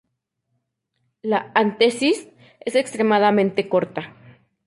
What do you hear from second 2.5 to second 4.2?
es extremadamente corta.